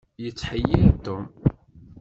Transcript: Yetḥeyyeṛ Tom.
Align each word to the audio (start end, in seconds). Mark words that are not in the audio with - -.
Yetḥeyyeṛ 0.23 0.91
Tom. 1.05 1.23